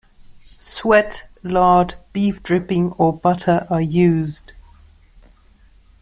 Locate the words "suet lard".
0.39-1.93